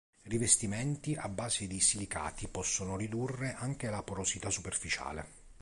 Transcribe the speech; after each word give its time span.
Rivestimenti 0.23 1.13
a 1.13 1.29
base 1.29 1.67
di 1.67 1.79
silicati 1.79 2.47
possono 2.47 2.97
ridurre 2.97 3.53
anche 3.53 3.87
la 3.91 4.01
porosità 4.01 4.49
superficiale. 4.49 5.27